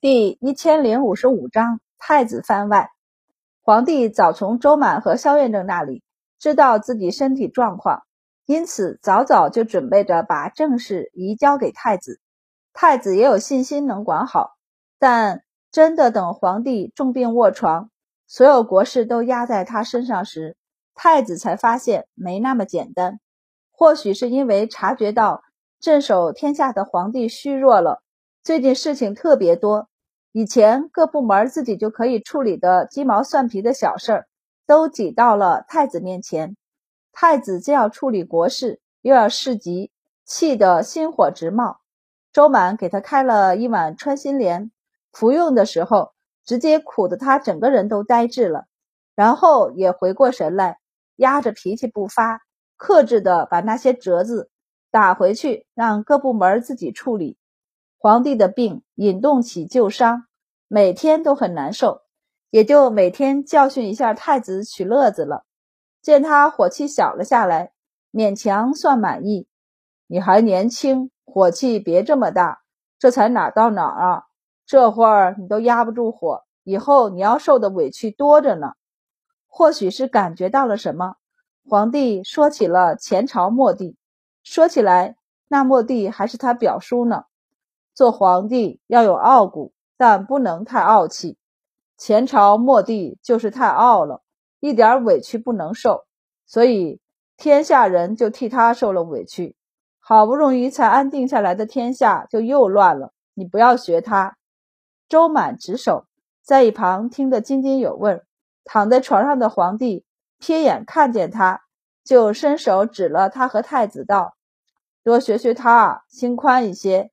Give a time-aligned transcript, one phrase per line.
[0.00, 2.92] 第一千零五十五章太子番外。
[3.62, 6.04] 皇帝早从周满和萧彦正那里
[6.38, 8.04] 知道自己身体状况，
[8.46, 12.20] 因此早早就准备着把政事移交给太子。
[12.72, 14.52] 太子也有信心能管好，
[15.00, 15.42] 但
[15.72, 17.90] 真的等皇帝重病卧床，
[18.28, 20.56] 所有国事都压在他身上时，
[20.94, 23.18] 太子才发现没那么简单。
[23.72, 25.42] 或许是因为察觉到
[25.80, 28.00] 镇守天下的皇帝虚弱了。
[28.48, 29.90] 最近事情特别多，
[30.32, 34.26] 以前各部门自己就可以处理的鸡毛蒜皮的小事儿，
[34.66, 36.56] 都挤到了太子面前。
[37.12, 39.90] 太子既要处理国事，又要事急，
[40.24, 41.80] 气得心火直冒。
[42.32, 44.70] 周满给他开了一碗穿心莲，
[45.12, 46.14] 服用的时候，
[46.46, 48.64] 直接苦得他整个人都呆滞了，
[49.14, 50.78] 然后也回过神来，
[51.16, 52.40] 压着脾气不发，
[52.78, 54.48] 克制的把那些折子
[54.90, 57.36] 打回去，让各部门自己处理。
[58.00, 60.26] 皇帝的病引动起旧伤，
[60.68, 62.02] 每天都很难受，
[62.48, 65.44] 也就每天教训一下太子取乐子了。
[66.00, 67.72] 见他火气小了下来，
[68.12, 69.48] 勉强算满意。
[70.06, 72.62] 你还年轻，火气别这么大，
[73.00, 74.22] 这才哪到哪啊？
[74.64, 78.74] 这会儿你都压不住火，以后你要受的委屈多着呢。
[79.48, 81.16] 或许是感觉到了什么，
[81.68, 83.96] 皇帝说起了前朝末帝。
[84.44, 85.16] 说起来，
[85.48, 87.24] 那末帝还是他表叔呢。
[87.98, 91.36] 做皇帝要有傲骨，但不能太傲气。
[91.96, 94.22] 前朝末帝就是太傲了，
[94.60, 96.04] 一点委屈不能受，
[96.46, 97.00] 所以
[97.36, 99.56] 天下人就替他受了委屈。
[99.98, 103.12] 好不容易才安定下来的天下就又乱了。
[103.34, 104.36] 你不要学他。
[105.08, 106.06] 周满执手
[106.40, 108.22] 在一旁听得津津有味。
[108.62, 110.04] 躺在床上的皇帝
[110.40, 111.62] 瞥眼看见他，
[112.04, 114.36] 就伸手指了他和太子道
[115.02, 117.10] ：“多学学他，心宽一些。”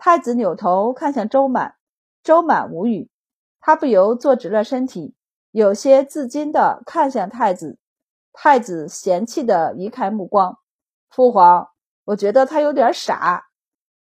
[0.00, 1.74] 太子扭头看向周满，
[2.22, 3.10] 周满无语，
[3.58, 5.16] 他不由坐直了身体，
[5.50, 7.78] 有些自矜的看向太子。
[8.32, 10.60] 太子嫌弃的移开目光
[11.10, 11.70] ：“父皇，
[12.04, 13.48] 我觉得他有点傻。”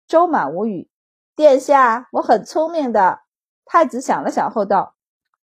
[0.09, 0.91] 周满无语
[1.37, 3.21] ：“殿下，我很聪明的。”
[3.65, 4.97] 太子想了想后道：“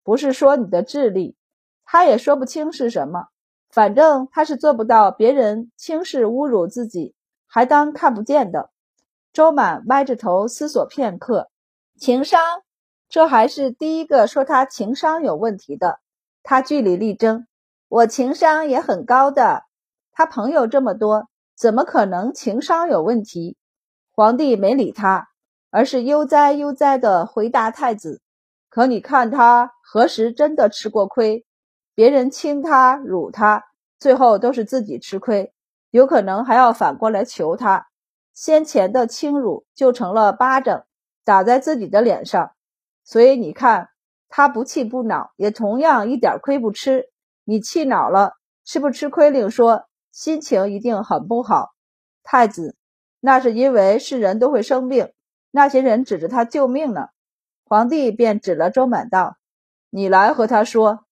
[0.01, 1.35] 不是说你的智力，
[1.83, 3.27] 他也说不清是什么，
[3.69, 7.13] 反正他是做不到别人轻视侮辱自己，
[7.47, 8.69] 还当看不见的。”
[9.37, 11.51] 周满歪着头思索片刻，
[11.99, 12.41] 情商，
[13.07, 15.99] 这还是第一个说他情商有问题的。
[16.41, 17.45] 他据理力争，
[17.87, 19.65] 我情商也很高的。
[20.11, 23.57] 他朋友这么多，怎么可能情商有问题？
[24.11, 25.27] 皇帝没理他，
[25.69, 28.23] 而是悠哉悠哉地回答太子
[28.71, 31.45] ：“可你看他何时真的吃过亏？
[31.93, 33.65] 别人亲他辱他，
[33.99, 35.53] 最后都是自己吃亏，
[35.91, 37.85] 有可能还要反过来求他。”
[38.37, 40.85] 先前的轻辱就成了巴掌
[41.25, 42.51] 打在自己的脸上，
[43.03, 43.89] 所以你看
[44.29, 47.09] 他不气不恼，也同样一点亏不吃。
[47.45, 48.33] 你气恼了，
[48.63, 51.71] 吃不吃亏另说，心情一定很不好。
[52.21, 52.77] 太子，
[53.19, 55.11] 那是因为是人都会生病，
[55.49, 57.07] 那些人指着他救命呢。
[57.65, 59.37] 皇帝便指了周满道
[59.89, 61.05] ：“你来和他说。”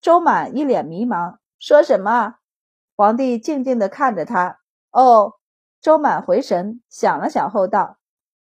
[0.00, 2.36] 周满一脸迷茫，说什么？
[2.94, 4.60] 皇帝静静地看着他，
[4.92, 5.34] 哦。
[5.80, 7.98] 周满回神，想了想后道：“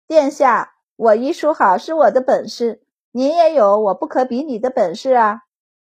[0.07, 2.83] 殿下，我医术好是我的本事，
[3.13, 5.43] 您也有我不可比拟的本事啊。”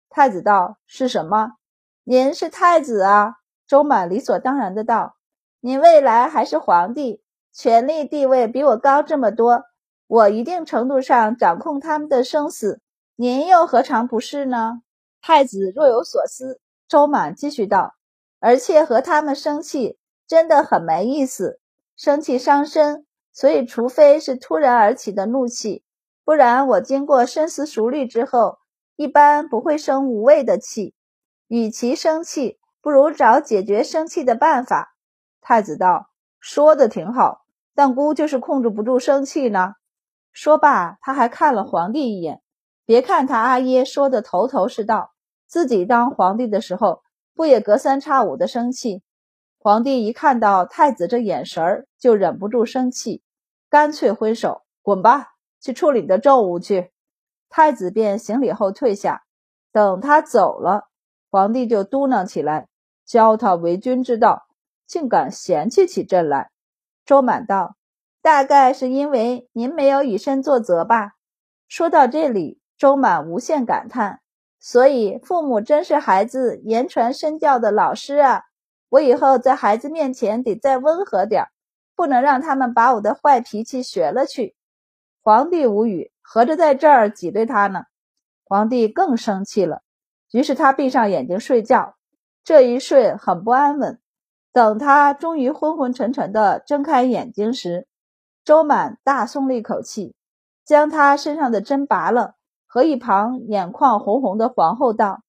[0.09, 1.53] 太子道：“是什么？
[2.05, 3.35] 您是太子啊。”
[3.67, 5.17] 周满理所当然的道
[5.61, 7.23] ：“您未来还是皇帝，
[7.53, 9.65] 权力地位比我高这么多，
[10.07, 12.81] 我一定程度上掌控他们的生死，
[13.17, 14.81] 您又何尝不是呢？”
[15.21, 17.95] 太子若有所思，周满继续道
[18.41, 21.61] ：“而且和他们生气。”真的很没意思，
[21.97, 25.85] 生气伤身，所以除非是突然而起的怒气，
[26.25, 28.59] 不然我经过深思熟虑之后，
[28.97, 30.95] 一般不会生无谓的气。
[31.47, 34.95] 与其生气，不如找解决生气的办法。
[35.41, 36.09] 太子道
[36.41, 37.43] ：“说的挺好，
[37.75, 39.75] 但姑就是控制不住生气呢。”
[40.33, 42.41] 说罢，他还看了皇帝一眼。
[42.87, 45.13] 别看他阿耶说的头头是道，
[45.47, 47.03] 自己当皇帝的时候，
[47.35, 49.03] 不也隔三差五的生气？
[49.65, 53.23] 皇帝一看到太子这眼神儿，就忍不住生气，
[53.71, 55.29] 干脆挥手：“滚吧，
[55.59, 56.93] 去处理你的政务去。”
[57.49, 59.23] 太子便行礼后退下。
[59.73, 60.89] 等他走了，
[61.31, 62.69] 皇帝就嘟囔起来
[63.09, 64.43] ：“教他为君之道，
[64.87, 66.51] 竟敢嫌弃起朕来。”
[67.07, 67.77] 周满道
[68.21, 71.13] ：“大概是因为您没有以身作则吧。”
[71.69, 74.21] 说到这里，周满无限感叹
[74.61, 78.43] ：“所以父母真是孩子言传身教的老师啊。”
[78.95, 81.49] 我以后在孩子面前得再温和点，
[81.97, 84.55] 不能让他们把我的坏脾气学了去。
[85.21, 87.87] 皇帝无语，合着在这儿挤兑他呢。
[88.45, 89.83] 皇帝更生气了，
[90.31, 91.97] 于是他闭上眼睛睡觉。
[92.45, 93.99] 这一睡很不安稳。
[94.53, 97.89] 等他终于昏昏沉沉地睁开眼睛时，
[98.45, 100.15] 周满大松了一口气，
[100.65, 102.37] 将他身上的针拔了，
[102.69, 105.25] 和一旁眼眶红红的皇后道：“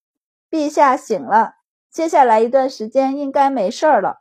[0.52, 1.56] 陛下醒了，
[1.96, 4.18] 接下来一段时间应该没事儿了。”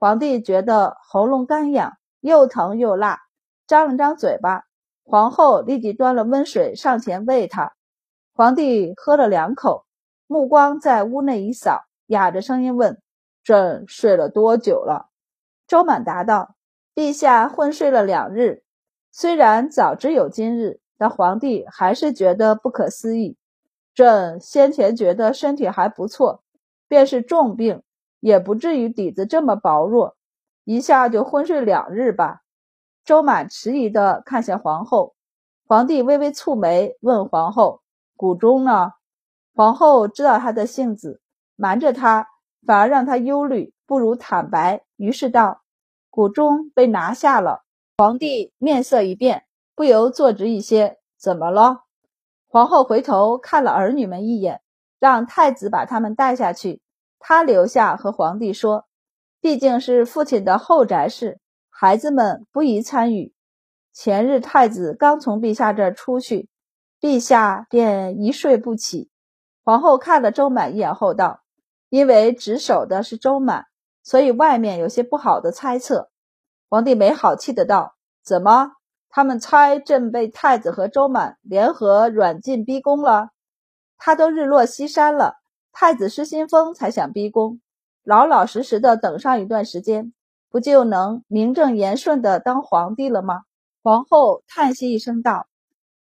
[0.00, 3.20] 皇帝觉得喉咙干痒，又疼又辣，
[3.68, 4.64] 张了张嘴巴。
[5.04, 7.74] 皇后立即端了温水上前喂他。
[8.34, 9.86] 皇帝喝了两口，
[10.26, 13.00] 目光在屋内一扫，哑着声音问
[13.44, 15.06] ：“朕睡了多久了？”
[15.68, 16.56] 周满答道
[16.92, 18.64] ：“陛下昏睡了两日。”
[19.12, 23.36] 虽然早知有今日，但皇帝还是觉得不可思议。
[23.94, 26.42] 朕先前觉得身体还不错，
[26.92, 27.82] 便是重病。
[28.20, 30.14] 也不至于底子这么薄弱，
[30.62, 32.42] 一下就昏睡两日吧。
[33.02, 35.14] 周满迟疑地看向皇后，
[35.66, 37.80] 皇帝微微蹙眉，问皇后
[38.14, 38.92] ：“谷中呢？”
[39.56, 41.20] 皇后知道他的性子，
[41.56, 42.28] 瞒着他
[42.64, 45.62] 反而让他忧虑，不如坦白，于是道
[46.08, 47.64] ：“谷中被拿下了。”
[47.98, 51.86] 皇帝面色一变，不由坐直一些：“怎么了？”
[52.46, 54.60] 皇后回头看了儿女们一眼，
[55.02, 56.80] 让太子把他们带下去。
[57.18, 58.86] 他留下和皇帝说
[59.42, 61.40] ：“毕竟是父亲的后宅事，
[61.70, 63.34] 孩子们不宜参与。”
[63.92, 66.48] 前日太子刚从陛下这儿出去，
[67.00, 69.10] 陛下便一睡不起。
[69.64, 71.40] 皇后看了周满一眼后道
[71.90, 73.66] ：“因为值守的是周满，
[74.04, 76.10] 所以外面有些不好的猜测。”
[76.70, 78.70] 皇帝没好气的道：“怎么？
[79.10, 83.30] 他们猜朕被太子和周满联合软禁逼宫了？
[84.04, 85.36] 他都日落西山了。”
[85.72, 87.60] 太子失心疯，才想逼宫，
[88.04, 90.12] 老老实实的等上一段时间，
[90.50, 93.44] 不就能名正言顺的当皇帝了吗？
[93.82, 95.46] 皇后叹息一声道：“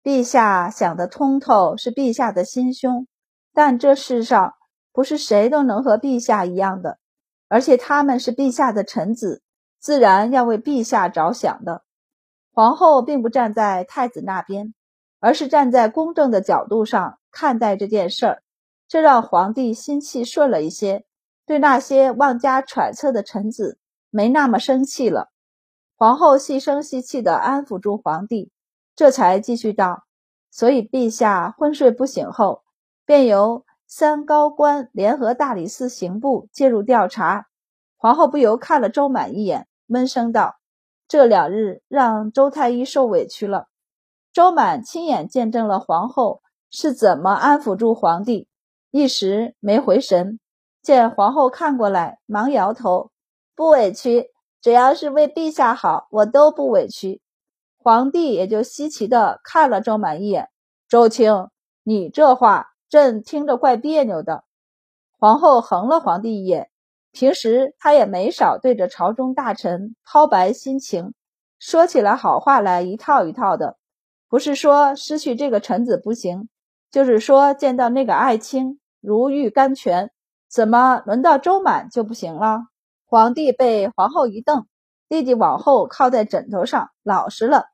[0.03, 3.07] 陛下想得通透是陛下的心胸，
[3.53, 4.53] 但这世上
[4.93, 6.99] 不是谁都能和陛下一样的，
[7.47, 9.41] 而且他们是陛下的臣子，
[9.79, 11.81] 自然要为陛下着想的。”
[12.53, 14.75] 皇后并不站在太子那边，
[15.19, 18.41] 而是站在公正的角度上看待这件事儿。
[18.87, 21.03] 这让皇帝心气顺了一些，
[21.45, 23.77] 对那些妄加揣测的臣子
[24.09, 25.29] 没那么生气了。
[25.97, 28.51] 皇后细声细气地安抚住皇帝，
[28.95, 30.05] 这才继续道
[30.49, 32.63] ：“所以陛下昏睡不醒后，
[33.05, 37.47] 便由三高官联合大理寺刑部介入调查。”
[37.97, 40.57] 皇后不由看了周满一眼，闷声道
[41.07, 43.67] ：“这两日让周太医受委屈了。”
[44.31, 48.47] 周满亲眼见证了皇后是怎么安抚住皇帝。
[48.91, 50.39] 一时没回神，
[50.81, 53.11] 见皇后看过来，忙摇头，
[53.55, 54.29] 不委屈，
[54.61, 57.21] 只要是为陛下好，我都不委屈。
[57.77, 60.49] 皇帝也就稀奇的看了周满一眼，
[60.87, 61.49] 周青，
[61.83, 64.43] 你这话朕听着怪别扭的。
[65.19, 66.69] 皇后横了皇帝一眼，
[67.11, 71.13] 平时他也没少对着朝中大臣抛白心情，
[71.59, 73.77] 说起来好话来一套一套的，
[74.29, 76.49] 不是说失去这个臣子不行，
[76.95, 78.79] 就是说见到那个爱卿。
[79.01, 80.11] 如遇甘泉，
[80.49, 82.61] 怎么轮到周满就不行了？
[83.05, 84.65] 皇帝被皇后一瞪，
[85.09, 87.65] 立即往后靠在枕头上，老实了。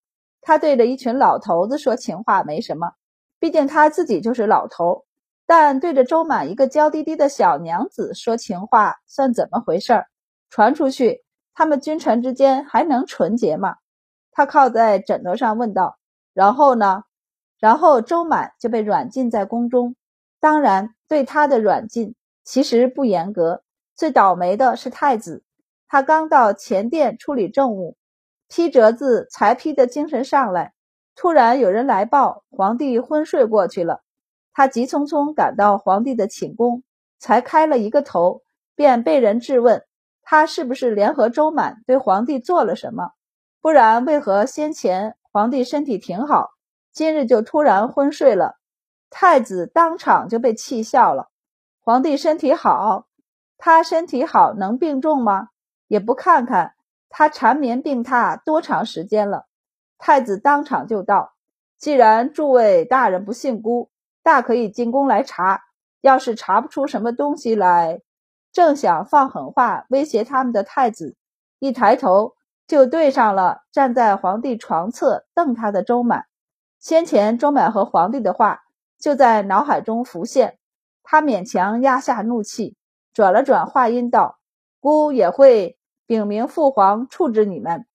[0.42, 2.94] 他对着一群老头子说情话没什么，
[3.40, 5.06] 毕竟他自己就是老头。
[5.46, 10.08] 但对着周满一个娇滴滴的小娘子说情话，算怎么回事儿？
[10.50, 11.24] 传出去，
[11.54, 13.76] 他们君臣之间还能纯洁吗？
[14.32, 16.00] 他靠在枕头上问道
[16.34, 17.04] ：“然后呢？”
[17.62, 19.96] 然后周满就被软禁在宫中。
[20.42, 20.94] 当然。
[21.12, 22.16] 对他的软禁
[22.46, 23.64] 其实不严格，
[23.98, 25.44] 最倒霉的是太子。
[25.90, 27.98] 他刚到前殿处理政务，
[28.48, 30.72] 批折子才批的精神上来，
[31.14, 34.04] 突然有人来报皇帝昏睡过去了。
[34.54, 36.82] 他急匆匆赶到皇帝的寝宫，
[37.20, 38.42] 才开了一个头，
[38.74, 39.84] 便被人质问
[40.22, 43.12] 他是不是联合周满对皇帝做了什么，
[43.60, 46.52] 不然为何先前皇帝身体挺好，
[46.94, 48.58] 今日就突然昏睡了？
[49.10, 51.30] 太子当场就被气笑了。
[51.82, 53.08] 皇帝身体好，
[53.58, 55.50] 他身体好能病重吗？
[55.88, 56.76] 也不看看
[57.10, 59.48] 他缠绵病榻多长时间了。
[59.98, 61.34] 太子当场就道
[61.78, 63.90] ：“既然诸位大人不信孤，
[64.24, 65.64] 大可以进宫来查。
[66.02, 68.02] 要是查不出什么东西来，
[68.52, 71.16] 正想放狠话威胁他们的太子，
[71.60, 72.34] 一抬头
[72.66, 76.26] 就对上了站在皇帝床侧瞪他的周满。
[76.82, 78.64] 先前周满和皇帝的话。”
[79.00, 80.60] 就在脑海中浮现，
[81.02, 82.78] 他勉强压下怒气，
[83.14, 84.38] 转了转话音道
[84.80, 87.88] ：“孤也会禀明父皇处置你们。”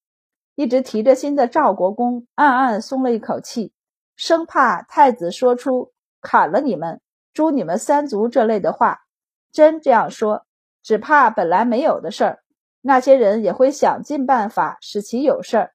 [0.57, 3.73] 一直提着心的赵国公暗暗松了一口气，
[4.17, 7.01] 生怕太子说出砍了你们、
[7.33, 9.03] 诛你们三族这类的话。
[9.53, 10.45] 真这样说，
[10.83, 12.43] 只怕本来没有的事儿，
[12.81, 15.75] 那些人也会想尽办法使其有事儿。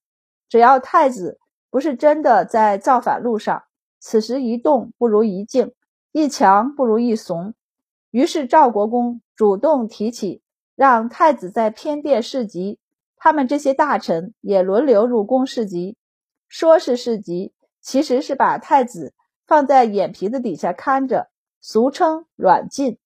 [0.50, 1.40] 只要太子
[1.72, 3.64] 不是真的在造反路上，
[4.00, 5.74] 此时一动不如一静，
[6.12, 7.56] 一强不如一怂。
[8.12, 10.44] 于是赵国公主动提起，
[10.76, 12.78] 让太子在偏殿侍疾，
[13.18, 15.98] 他们这些大臣也轮流入宫侍疾。
[16.48, 17.54] 说是侍疾。
[17.84, 19.16] 其实是把太子
[19.48, 23.00] 放在眼皮子底下看着，俗称软禁。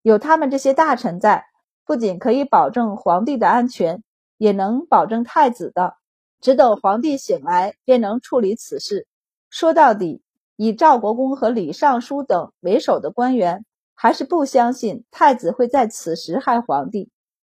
[0.00, 1.44] 有他们这些大臣在，
[1.84, 4.02] 不仅可以保证皇帝的安全，
[4.38, 5.98] 也能保证太子的。
[6.44, 9.06] 只等皇帝醒来，便能处理此事。
[9.48, 10.20] 说到底，
[10.56, 17.10] 以赵国公和李尚书等为首的官员，还是不相信太子会在此时害皇帝。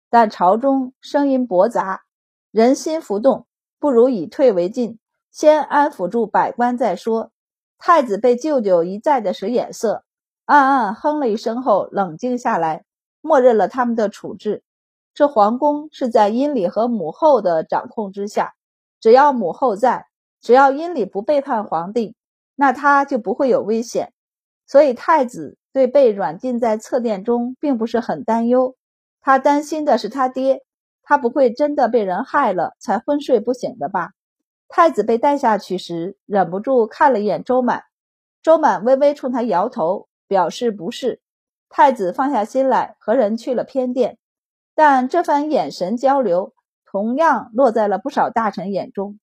[0.10, 2.02] 但朝中声音驳杂，
[2.52, 3.48] 人心浮动，
[3.80, 5.00] 不如以退为进。
[5.32, 7.32] 先安抚住百官再说。
[7.78, 10.04] 太子被舅舅一再的使眼色，
[10.44, 12.84] 暗暗哼了一声后，冷静下来，
[13.22, 14.66] 默认了他们的处置。
[15.14, 18.54] 这皇宫是在阴里和母后的掌控之下，
[19.02, 20.06] 只要母后在，
[20.40, 22.16] 只要阴里不背叛皇帝，
[22.56, 24.14] 那他就不会有危险。
[24.66, 28.76] 所以太子对被软禁在侧殿中并不是很担忧，
[29.20, 30.64] 他担心的是他爹，
[31.04, 34.12] 他不会真的被人害了才昏睡不醒的吧？
[34.70, 37.84] 太子被带下去时，忍不住看了一眼周满。
[38.42, 41.20] 周满微微冲他摇头，表示不是。
[41.70, 44.18] 太子放下心来，和人去了偏殿。
[44.74, 46.54] 但这番眼神交流，
[46.92, 49.18] 同样落在了不少大臣眼中，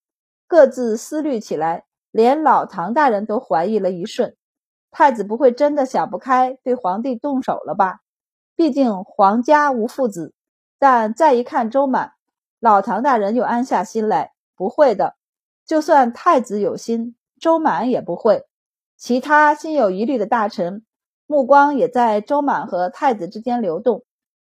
[0.47, 1.85] 各自思虑起来。
[2.11, 4.35] 连老唐大人都怀疑了一瞬：
[4.91, 8.01] 太子不会真的想不开，对皇帝动手了吧？
[8.57, 10.33] 毕竟皇家无父子。
[10.79, 12.13] 但再一看周满，
[12.61, 15.17] 老唐大人又安下心来：不会的。
[15.67, 18.47] 就算太子有心，周满也不会。
[18.97, 20.85] 其他心有疑虑的大臣，
[21.27, 24.05] 目光也在周满和太子之间流动。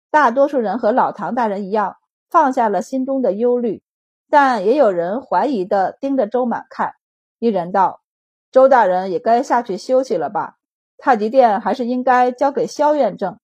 [0.10, 1.98] 大多数人和老唐大人一样，
[2.30, 3.82] 放下了心中的忧虑，
[4.30, 6.94] 但也有人怀疑的盯着周满看。
[7.40, 8.02] 一人道
[8.52, 10.58] ：“周大人也该下去休息了吧？
[10.98, 13.40] 太极殿还是应该交给萧院正。”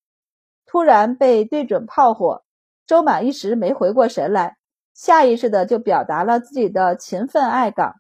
[0.68, 2.44] 突然被对准炮火，
[2.86, 4.58] 周满一时没回过神来。
[4.94, 7.96] 下意识的就表达了自己的勤奋爱岗。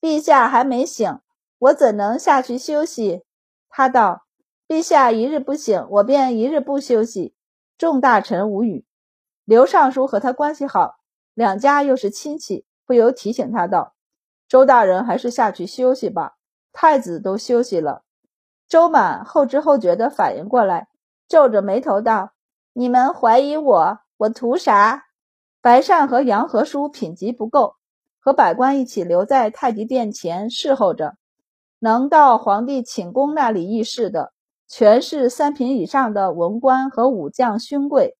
[0.00, 1.20] 陛下还没醒，
[1.58, 3.24] 我怎能下去休息？
[3.68, 4.24] 他道
[4.66, 7.34] ：“陛下一日不醒，我便一日不休息。”
[7.78, 8.84] 众大臣无语。
[9.48, 10.96] 刘尚书和他关系好，
[11.32, 13.94] 两家又是亲戚，不由提醒他道
[14.46, 16.34] ：“周大人还是下去休息吧，
[16.70, 18.02] 太子都休息了。”
[18.68, 20.88] 周满后知后觉的反应过来，
[21.26, 22.32] 皱着眉头道
[22.74, 25.06] ：“你们怀疑我，我图啥？”
[25.62, 27.76] 白善和杨和书品级不够，
[28.20, 31.14] 和百官一起留在太极殿前侍候着。
[31.78, 34.34] 能到皇帝寝宫那里议事的，
[34.68, 38.17] 全是三品以上的文官和武将勋贵，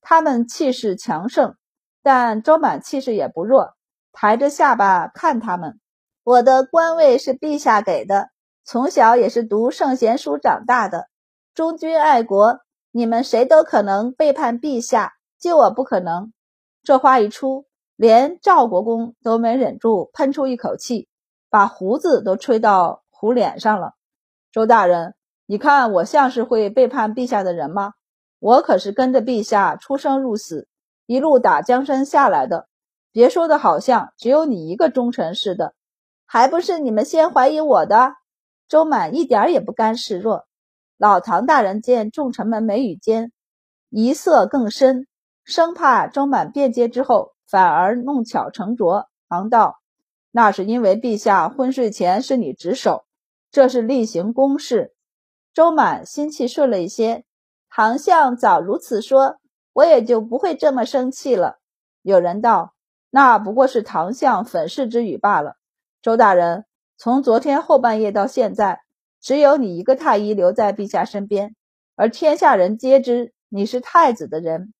[0.00, 1.54] 他们气势强盛。
[2.02, 3.74] 但周满气势也不弱，
[4.12, 5.78] 抬着下巴看他们。
[6.24, 8.30] 我的官位是陛下给的，
[8.64, 11.08] 从小也是读圣贤书长大的，
[11.54, 12.60] 忠君爱国。
[12.92, 16.32] 你们谁都可能背叛陛下，就我不可能。
[16.82, 17.66] 这话一出，
[17.96, 21.06] 连赵国公都没忍住喷出一口气，
[21.50, 23.92] 把胡子都吹到胡脸上了。
[24.50, 25.14] 周大人，
[25.46, 27.92] 你看我像是会背叛陛下的人吗？
[28.40, 30.66] 我可是跟着陛下出生入死，
[31.06, 32.66] 一路打江山下来的。
[33.12, 35.74] 别说的好像只有你一个忠臣似的，
[36.26, 38.14] 还不是你们先怀疑我的？
[38.66, 40.46] 周满一点也不甘示弱。
[40.96, 43.30] 老唐大人见众臣们眉宇间
[43.88, 45.06] 疑色更深。
[45.44, 49.80] 生怕周满辩解之后反而弄巧成拙，忙道
[50.30, 53.04] ：“那是因为陛下昏睡前是你值守，
[53.50, 54.94] 这是例行公事。”
[55.52, 57.24] 周满心气顺了一些，
[57.72, 59.38] 唐相早如此说，
[59.72, 61.58] 我也就不会这么生气了。
[62.02, 62.74] 有人道
[63.10, 65.56] ：“那不过是唐相粉饰之语罢了。”
[66.02, 66.64] 周大人，
[66.96, 68.80] 从昨天后半夜到现在，
[69.20, 71.54] 只有你一个太医留在陛下身边，
[71.94, 74.74] 而天下人皆知你是太子的人。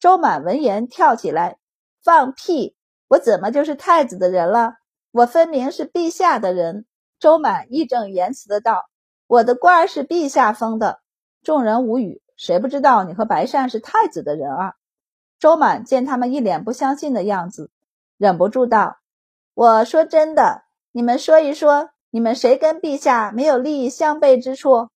[0.00, 1.58] 周满闻言跳起来，
[2.02, 2.74] 放屁！
[3.08, 4.76] 我怎么就是太子的人了？
[5.10, 6.86] 我分明是陛下的人。
[7.20, 8.86] 周满义正言辞的道
[9.28, 11.00] ：“我的官儿是陛下封的。”
[11.44, 14.74] 众人无语，谁不知道你和白善是太子的人啊？
[15.38, 17.70] 周满见他们一脸不相信的样子，
[18.16, 18.96] 忍不住道
[19.54, 24.88] ：“我说真的，你们说一说，你们谁跟陛下没有利益相悖之处？”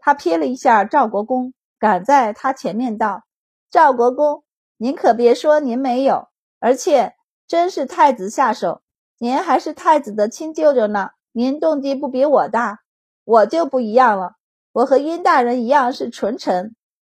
[0.00, 3.24] 他瞥了一下赵国公，赶在他前面道
[3.70, 4.42] ：“赵国公。”
[4.78, 6.28] 您可别说您没有，
[6.60, 7.14] 而且
[7.46, 8.80] 真是太子下手，
[9.18, 11.10] 您还是太子的亲舅舅呢。
[11.32, 12.80] 您动机不比我大，
[13.24, 14.32] 我就不一样了。
[14.72, 16.74] 我和殷大人一样是纯臣。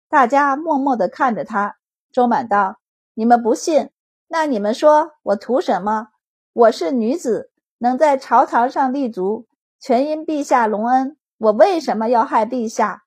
[0.08, 1.76] 大家默默地看着他。
[2.12, 2.78] 周满道
[3.14, 3.90] ：“你们不信，
[4.28, 6.08] 那你们说我图什么？
[6.52, 9.46] 我是女子，能在朝堂上立足，
[9.80, 11.16] 全因陛下隆恩。
[11.38, 13.02] 我为什么要害陛下？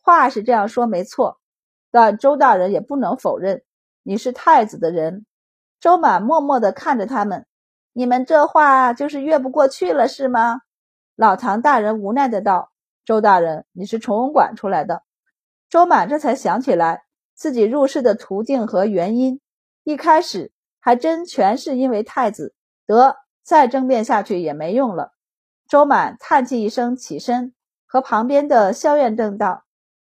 [0.00, 1.38] 话是这样说没错，
[1.92, 3.62] 但周大人也不能否认
[4.02, 5.24] 你是太子的人。”
[5.78, 7.46] 周满默默地看着他们。
[7.92, 10.62] 你们这话就是越不过去了，是吗？
[11.14, 12.72] 老唐大人无奈的道
[13.04, 15.02] ：“周大人，你是崇文馆出来的。”
[15.72, 19.40] 周满这才想起来自己入世的途径和原因，
[19.84, 22.54] 一开始还真全是因为太子。
[22.86, 25.12] 得，再争辩下去也没用了。
[25.66, 27.54] 周满叹气一声，起身
[27.86, 29.64] 和旁边的萧院正道：“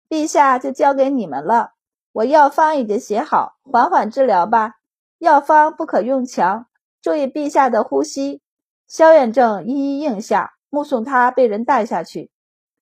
[0.10, 1.72] 陛下就交给你们了，
[2.12, 4.74] 我药方已经写好，缓缓治疗吧。
[5.17, 6.65] 药方不可用强。”
[7.01, 8.41] 注意陛下的呼吸。
[8.86, 12.32] 萧远正一一应下，目送他被人带下去。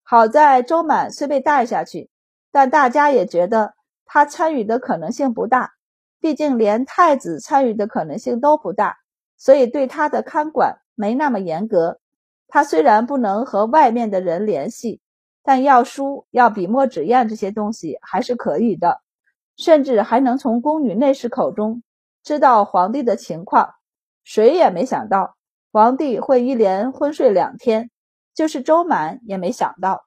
[0.01, 2.10] 好在周满虽被带下去，
[2.51, 3.73] 但大家也觉得
[4.05, 5.71] 他参与的可能性不大。
[6.19, 8.97] 毕竟连太子参与的可能性都不大，
[9.37, 11.99] 所以对他的看管没那么严格。
[12.47, 15.01] 他虽然不能和外面的人联系，
[15.41, 19.01] 但要书、要笔墨纸砚这些东西还是可以的，
[19.57, 21.81] 甚至还能从宫女内侍口中
[22.21, 23.71] 知道皇帝的情况。
[24.23, 25.35] 谁也没想到
[25.71, 27.89] 皇帝会一连昏睡两天，
[28.35, 30.03] 就是周满也没想到。